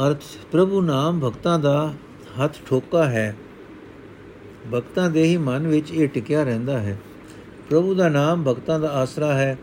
[0.07, 1.95] ਅਰਥ, ਪ੍ਰਭੂ ਨਾਮ ਭਗਤਾਂ ਦਾ
[2.41, 3.37] ਹੱਥ ਠੋਕਾ ਹੈ।
[4.75, 6.99] ਭਗਤਾਂ ਦੇ ਹੀ ਮਨ ਵਿੱਚ ਇਹ ਟਿਕਿਆ ਰਹਿੰਦਾ ਹੈ।
[7.71, 9.59] ਪ੍ਰਭੂ ਦਾ ਨਾਮ ਭਗਤਾਂ ਦਾ ਆਸਰਾ ਹੈ।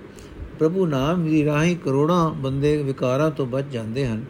[0.59, 4.25] ਪ੍ਰਭੂ ਨਾਮ ਦੀ ਰਾਹੀਂ ਕਰੋੜਾਂ ਬੰਦੇ ਵਿਕਾਰਾਂ ਤੋਂ ਬਚ ਜਾਂਦੇ ਹਨ।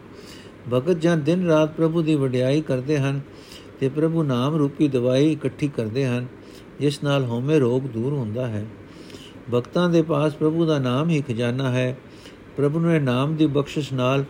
[0.72, 3.20] ਭਗਤ ਜਨ ਦਿਨ ਰਾਤ ਪ੍ਰਭੂ ਦੀ ਵਡਿਆਈ ਕਰਦੇ ਹਨ
[3.80, 6.26] ਤੇ ਪ੍ਰਭੂ ਨਾਮ ਰੂਪੀ ਦਵਾਈ ਇਕੱਠੀ ਕਰਦੇ ਹਨ,
[6.80, 8.66] ਜਿਸ ਨਾਲ ਹਉਮੈ ਰੋਗ ਦੂਰ ਹੁੰਦਾ ਹੈ।
[9.54, 11.98] ਭਗਤਾਂ ਦੇ ਪਾਸ ਪ੍ਰਭੂ ਦਾ ਨਾਮ ਹੀ ਖਜ਼ਾਨਾ ਹੈ।
[12.56, 14.24] ਪ੍ਰਭੂ ਨੇ ਨਾਮ ਦੀ ਬਖਸ਼ਿਸ਼ ਨਾਲ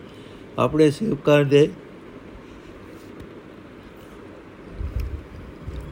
[0.59, 1.69] ਆਪਣੇ ਸੇਵਕਾਂ ਦੇ।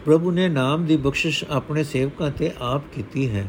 [0.06, 3.46] ਪ੍ਰਭੂ ਨੇ ਨਾਮ ਦੀ ਬਖਸ਼ਿਸ਼ ਆਪਣੇ ਸੇਵਕਾਂ ਤੇ ਆਪ ਕੀਤੀ ਹੈ।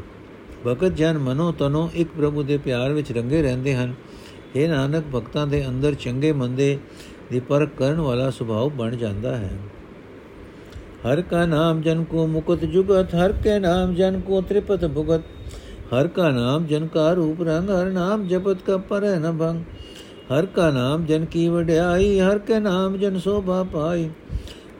[0.67, 3.93] ਭਗਤ ਜਨ ਮਨੋ ਤਨੋ ਇੱਕ ਪ੍ਰਭੂ ਦੇ ਪਿਆਰ ਵਿੱਚ ਰੰਗੇ ਰਹਿੰਦੇ ਹਨ।
[4.55, 6.77] ਇਹ ਨਾਨਕ, ਭਗਤਾਂ ਦੇ ਅੰਦਰ ਚੰਗੇ ਮੰਦੇ
[7.31, 9.57] ਦੀ ਪਰਖ ਕਰਨ ਵਾਲਾ ਸੁਭਾਅ ਬਣ ਜਾਂਦਾ ਹੈ।
[11.07, 15.21] ਹਰ ਕਾ ਨਾਮ ਜਨ ਕੋ ਮੁਕਤ ਜੁਗਤ, ਹਰ ਕੇ ਨਾਮ ਜਨ ਕੋ ਤ੍ਰਿਪਤ ਭੁਗਤ।
[15.93, 19.63] ਹਰ ਕਾ ਨਾਮ ਜਨ ਕਾ ਰੂਪ ਰੰਗ, ਹਰ ਨਾਮ ਜਪਤ ਕਾ ਪਰ ਨ ਭੰਗ।
[20.31, 24.09] ਹਰ ਕਾ ਨਾਮ ਜਨ ਕੀ ਵਡਿਆਈ, ਹਰ ਕੇ ਨਾਮ ਜਨ ਸੋਭਾ ਪਾਈ।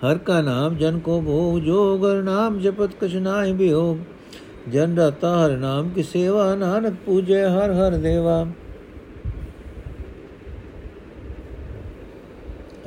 [0.04, 3.98] ਹਰ ਕਾ ਨਾਮ ਜਨ ਕੋ ਭੋਗ ਜੋਗ ਹਰ ਨਾਮ ਜਪਤ ਕਛ ਨਾਹੀ ਬਿਯੋਗ
[4.72, 8.46] ਜਨ ਰਤਾ ਹਰ ਨਾਮ ਕੀ ਸੇਵਾ, ਨਾਨਕ ਪੂਜੇ ਹਰ ਹਰ ਦੇਵਾ।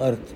[0.09, 0.35] ਅਰਥ।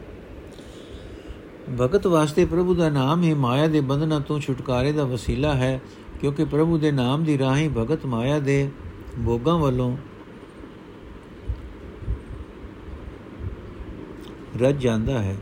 [1.80, 5.80] ਭਗਤ ਵਾਸਤੇ ਪ੍ਰਭੂ ਦਾ ਨਾਮ ਹੀ ਮਾਇਆ ਦੇ ਬੰਧਨਾਂ ਤੋਂ ਛੁਟਕਾਰੇ ਦਾ ਵਸੀਲਾ ਹੈ,
[6.20, 8.68] ਕਿਉਂਕਿ ਪ੍ਰਭੂ ਦੇ ਨਾਮ ਦੀ ਰਾਹੀਂ ਭਗਤ ਮਾਇਆ ਦੇ
[9.24, 9.96] ਭੋਗਾਂ ਵੱਲੋਂ
[14.60, 15.36] ਰਜ ਜਾਂਦਾ ਹੈ।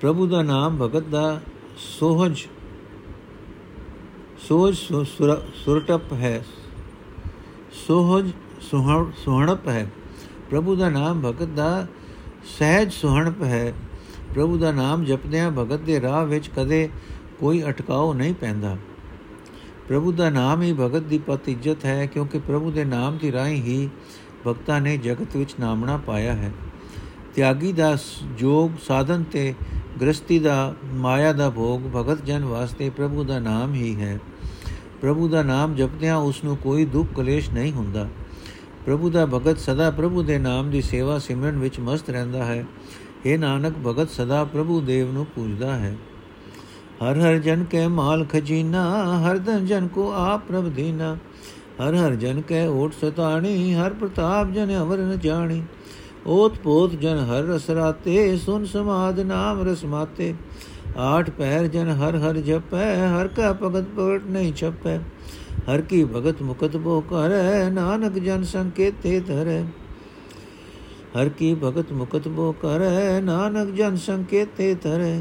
[0.00, 1.40] ਪ੍ਰਭੂ ਦਾ ਨਾਮ ਭਗਤ ਦਾ
[1.76, 2.46] ਸੋਹਜ
[4.38, 4.76] ਸੋਜ
[5.54, 6.44] ਸੁਰਟਪ ਹੈ।
[7.86, 8.30] ਸੋਹਜ
[9.14, 9.90] ਸੁਹਣਪ ਹੈ।
[10.50, 11.86] ਪ੍ਰਭੂ ਦਾ ਨਾਮ ਭਗਤ ਦਾ
[12.58, 13.72] ਸਹਿਜ ਸੁਹਣਪ ਹੈ।
[14.34, 16.88] ਪ੍ਰਭੂ ਦਾ ਨਾਮ ਜਪਦਿਆਂ ਭਗਤ ਦੇ ਰਾਹ ਵਿੱਚ ਕਦੇ
[17.40, 18.76] ਕੋਈ ਅਟਕਾਓ ਨਹੀਂ ਪੈਂਦਾ।
[19.88, 23.62] ਪ੍ਰਭੂ ਦਾ ਨਾਮ ਹੀ ਭਗਤ ਦੀ ਪਤ ਇੱਜ਼ਤ ਹੈ, ਕਿਉਂਕਿ ਪ੍ਰਭੂ ਦੇ ਨਾਮ ਦੀ ਰਾਹੀਂ
[23.62, 23.88] ਹੀ
[24.46, 26.52] ਭਗਤਾਂ ਨੇ ਜਗਤ ਵਿੱਚ ਨਾਮਣਾ ਪਾਇਆ ਹੈ।
[27.34, 27.96] ਤਿਆਗੀ ਦਾ
[28.38, 29.54] ਜੋਗ ਸਾਧਨ ਤੇ
[30.00, 34.20] ਗ੍ਰਸਤੀ ਦਾ, ਮਾਇਆ ਦਾ ਭੋਗ ਭਗਤ ਜਨ ਵਾਸਤੇ ਪ੍ਰਭੂ ਦਾ ਨਾਮ ਹੀ ਹੈ।
[35.00, 38.08] ਪ੍ਰਭੂ ਦਾ ਨਾਮ ਜਪਦਿਆਂ ਉਸ ਨੂੰ ਕੋਈ ਦੁੱਖ ਕਲੇਸ਼ ਨਹੀਂ ਹੁੰਦਾ।
[38.86, 42.64] ਪ੍ਰਭੂ ਦਾ ਭਗਤ ਸਦਾ ਪ੍ਰਭੂ ਦੇ ਨਾਮ ਦੀ ਸੇਵਾ ਸਿਮਰਨ ਵਿੱਚ ਮਸਤ ਰਹਿੰਦਾ ਹੈ।
[43.26, 45.96] ਇਹ ਨਾਨਕ, ਭਗਤ ਸਦਾ ਪ੍ਰਭੂ ਦੇਵ ਨੂੰ ਪੂਜਦਾ ਹੈ।
[47.02, 48.82] ਹਰ ਹਰ ਜਨ ਕੈ ਮਾਲ ਖਜੀਨਾ,
[49.18, 51.16] ਹਰ ਦਨ ਜਨ ਕੋ ਆਪ ਪ੍ਰਭ ਦੀਨਾ।
[51.80, 55.62] ਹਰ ਹਰ ਜਨ ਕੈ ਓਟ ਸਤਾਣੀ, ਹਰ ਪ੍ਰਤਾਪ ਜਨ ਅਵਰ ਨ ਜਾਣੀ।
[56.26, 60.34] ਓਤ ਪੋਤ ਜਨ ਹਰ ਰਸ ਰਾਤੇ ਸੁਨ ਸਮਾਦ ਨਾਮ ਰਸ ਮਾਤੇ
[60.98, 64.98] ਆਠ ਪੈਰ ਜਨ ਹਰ ਹਰ ਜਪੈ ਹਰ ਕਾ ਭਗਤ ਪਵਟ ਨਹੀਂ ਛਪੈ
[65.68, 69.62] ਹਰ ਕੀ ਭਗਤ ਮੁਕਤ ਬੋ ਕਰੈ ਨਾਨਕ ਜਨ ਸੰਕੇਤੇ ਧਰੈ
[71.16, 75.18] ਹਰ ਕੀ ਭਗਤ ਮੁਕਤ ਬੋ ਕਰੈ ਨਾਨਕ ਜਨ ਸੰਕੇਤੇ ਧਰੈ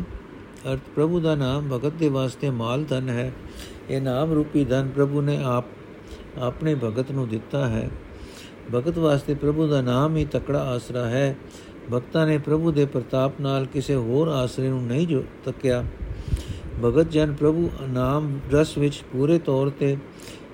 [0.65, 3.31] ਅਰਥ ਪ੍ਰਭੂ ਦਾ ਨਾਮ ਭਗਤ ਦੇ ਵਾਸਤੇ ਮਾਲ ਧਨ ਹੈ
[3.89, 7.89] ਇਹ ਨਾਮ ਰੂਪੀ ਧਨ ਪ੍ਰਭੂ ਨੇ ਆਪ ਆਪਣੇ ਭਗਤ ਨੂੰ ਦਿੱਤਾ ਹੈ
[8.71, 11.35] ਭਗਤ ਵਾਸਤੇ ਪ੍ਰਭੂ ਦਾ ਨਾਮ ਹੀ ਤਕੜਾ ਆਸਰਾ ਹੈ।
[11.93, 15.83] ਭਗਤਾਂ ਨੇ ਪ੍ਰਭੂ ਦੇ ਪ੍ਰਤਾਪ ਨਾਲ ਕਿਸੇ ਹੋਰ ਆਸਰੇ ਨੂੰ ਨਹੀਂ ਜੋ ਤੱਕਿਆ।
[16.83, 19.97] ਭਗਤ ਜਨ ਪ੍ਰਭੂ ਨਾਮ ਰਸ ਵਿੱਚ ਪੂਰੇ ਤੌਰ ਤੇ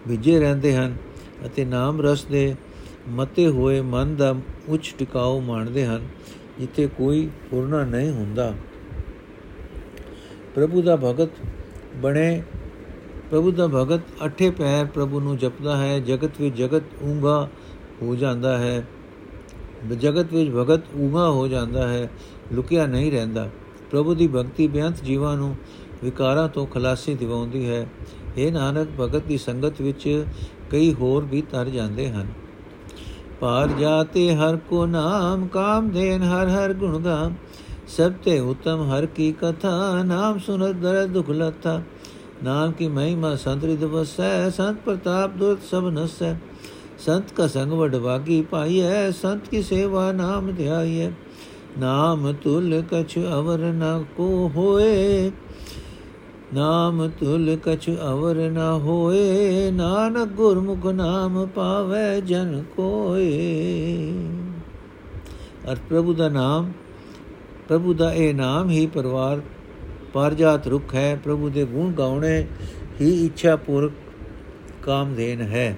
[0.07, 0.95] ਵਿਜੇ ਰਹਿੰਦੇ ਹਨ
[1.45, 2.55] ਅਤੇ ਨਾਮ ਰਸ ਦੇ
[3.09, 4.35] ਮਤੇ ਹੋਏ ਮਨ ਦਾ
[4.67, 6.07] ਉੱਚ ਟਿਕਾਉ ਮੰਨਦੇ ਹਨ,
[6.59, 8.53] ਜਿੱਥੇ ਕੋਈ ਪੂਰਨਾ ਨਹੀਂ ਹੁੰਦਾ।
[10.55, 11.29] ਪ੍ਰਭੂ ਦਾ ਭਗਤ
[11.95, 12.41] ਬਣੇ,
[13.31, 17.49] ਪ੍ਰਭੂ ਦਾ ਭਗਤ ਅਠੇ ਪੈਰ ਪ੍ਰਭੂ ਨੂੰ ਜਪਦਾ ਹੈ। ਜਗਤ ਵਿੱਚ ਜਗਤ ਊਂਗਾ
[18.01, 18.87] ਹੋ ਜਾਂਦਾ ਹੈ।
[19.97, 22.09] ਜਗਤ ਵਿੱਚ ਭਗਤ ਊਂਗਾ ਹੋ ਜਾਂਦਾ ਹੈ,
[22.53, 23.49] ਲੁਕਿਆ ਨਹੀਂ ਰਹਿੰਦਾ।
[23.91, 25.55] ਪ੍ਰਭੂ ਦੀ ਭਗਤੀ ਬੇਅੰਤ ਜੀਵਾਂ ਨੂੰ
[26.03, 27.85] ਵਿਕਾਰਾਂ ਤੋਂ ਖਲਾਸੀ ਦਿਵਾਉਂਦੀ ਹੈ।
[28.37, 30.25] ਇਹ ਨਾਨਕ, ਭਗਤ ਦੀ ਸੰਗਤ ਵਿੱਚ
[30.71, 32.27] ਕਈ ਹੋਰ ਵੀ ਤਰ ਜਾਂਦੇ ਹਨ।
[33.39, 37.33] ਪਾਰ ਜਾਤੇ ਹਰ ਕੋ ਨਾਮ ਕਾਮ ਦੇਨ ਹਰ ਹਰ ਗੁਣ ਗਾਮ
[37.87, 41.81] ਸਭ ਤੇ ਉਤਮ ਹਰ ਕੀ ਕਥਾ, ਨਾਮ ਸੁਨਤ ਦਰ ਦੁਖ ਲਤਾ
[42.43, 46.33] ਨਾਮ ਕੀ ਮਹਿਮਾ ਸੰਤ ਰਿਦ ਵਸੈ, ਸੰਤ ਪ੍ਰਤਾਪ ਦੁਰਤ ਸਭ ਨਸੈ।
[46.99, 51.09] ਸੰਤ ਕਾ ਸੰਗ ਵਡਵਾਗੀ ਪਾਈਐ, ਸੰਤ ਕੀ ਸੇਵਾ ਨਾਮ ਧਿਆਈਐ।
[51.79, 55.31] ਨਾਮ ਤੁਲ ਕਛ ਅਵਰ ਨ ਕੋ ਹੋਏ,
[56.53, 64.13] ਨਾਮ ਤੁਲ ਕਛ ਅਵਰ ਨ ਹੋਏ, ਨਾਨਕ ਗੁਰਮੁਖ ਨਾਮ ਪਾਵੇ ਜਨ ਕੋਏ।
[65.71, 66.71] ਅਰ ਪ੍ਰਭੂ ਦਾ ਨਾਮ,
[67.67, 69.41] ਪ੍ਰਭੂ ਦਾ ਇਹ ਨਾਮ ਹੀ ਪਰਵਾਰ
[70.13, 72.47] ਪਰਜਾਤ ਰੁਖ ਹੈ, ਪ੍ਰਭੂ ਦੇ ਗੁਣ ਗਾਉਣੇ
[73.01, 73.91] ਹੀ ਇੱਛਾ ਪੂਰਕ
[74.83, 75.77] ਕਾਮਧੇਨ ਹੈ।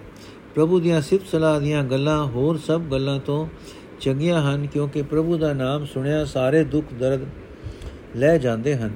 [0.56, 3.48] ਪ੍ਰਭੂ ਦੀਆਂ ਸਿਫਤ ਸਲਾਹ ਦੀਆਂ ਗੱਲਾਂ ਹੋਰ ਸਭ ਗੱਲਾਂ ਤੋਂ
[4.02, 7.20] ਚੰਗੀਆਂ ਹਨ, ਕਿਉਂਕਿ ਪ੍ਰਭੂ ਦਾ ਨਾਮ ਸੁਣਿਆ ਸਾਰੇ ਦੁੱਖ ਦਰਦ
[8.16, 8.96] ਲੈ ਜਾਂਦੇ ਹਨ।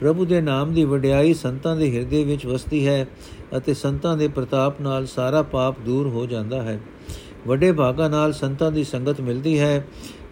[0.00, 3.06] ਪ੍ਰਭੂ ਦੇ ਨਾਮ ਦੀ ਵਡਿਆਈ ਸੰਤਾਂ ਦੇ ਹਿਰਦੇ ਵਿੱਚ ਵਸਦੀ ਹੈ
[3.56, 6.80] ਅਤੇ ਸੰਤਾਂ ਦੇ ਪ੍ਰਤਾਪ ਨਾਲ ਸਾਰਾ ਪਾਪ ਦੂਰ ਹੋ ਜਾਂਦਾ ਹੈ।
[7.46, 9.86] ਵੱਡੇ ਭਾਗਾ ਨਾਲ ਸੰਤਾਂ ਦੀ ਸੰਗਤ ਮਿਲਦੀ ਹੈ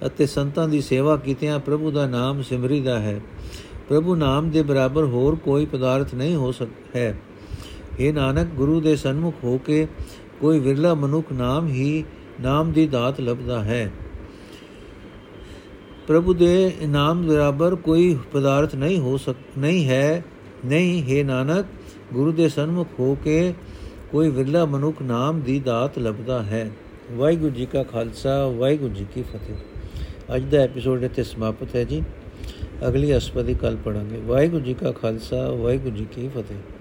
[0.06, 3.20] ਅਤੇ ਸੰਤਾਂ ਦੀ ਸੇਵਾ ਕੀਤਿਆਂ ਪ੍ਰਭੂ ਦਾ ਨਾਮ ਸਿਮਰੀਦਾ ਹੈ।
[3.88, 7.20] ਪ੍ਰਭੂ ਨਾਮ ਦੇ ਬਰਾਬਰ ਹੋਰ ਕੋਈ ਪਦਾਰਥ ਨਹੀਂ ਹੋ ਸਕਦਾ ਹੈ।
[7.98, 9.86] ਇਹ ਨਾਨਕ, ਗੁਰੂ ਦੇ ਸਨਮੁਖ ਹੋ ਕੇ
[10.40, 12.04] ਕੋਈ ਵਿਰਲਾ ਮਨੁੱਖ ਨਾਮ ਹੀ
[12.40, 13.92] ਨਾਮ ਦੀ ਦਾਤ ਲੱਭਦਾ ਹੈ।
[16.06, 20.24] ਪ੍ਰਭੂ ਦੇ ਨਾਮ ਬਰਾਬਰ ਕੋਈ ਪਦਾਰਥ ਨਹੀਂ ਹੋ ਸਕ, ਨਹੀਂ ਹੈ।
[20.66, 21.66] ਨਹੀਂ, ਹੈ ਨਾਨਕ,
[22.12, 23.54] ਗੁਰੂ ਦੇ ਸਨਮੁਖ ਹੋ ਕੇ
[24.10, 26.70] ਕੋਈ ਵਿਰਲਾ ਮਨੁੱਖ ਨਾਮ ਦੀ ਦਾਤ ਲੱਭਦਾ ਹੈ।
[27.12, 29.56] ਵਾਹਿਗੁਰੂ ਜੀ ਕਾ ਖਾਲਸਾ, ਵਾਹਿਗੁਰੂ ਜੀ ਕੀ ਫਤਿਹ।
[30.36, 32.02] ਅੱਜ ਦਾ ਐਪੀਸੋਡ ਇੱਥੇ ਸਮਾਪਤ ਹੈ ਜੀ।
[32.88, 36.79] ਅਗਲੀ ਅਸਪਦੀ ਕੱਲ ਪੜਾਂਗੇ ਵਾਹਿਗੁਰੂ ਜੀ ਕਾ ਖਾਲਸਾ, ਵਾਹਿਗੁਰੂ ਜੀ ਕੀ ਫਤਿਹ।